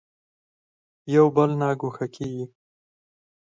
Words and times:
یو 1.15 1.25
بل 1.35 1.49
نه 1.59 1.69
ګوښه 1.79 2.07
کېږي. 2.15 2.45